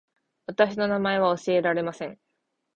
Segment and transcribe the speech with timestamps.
[0.47, 2.17] 私の名前は教えられません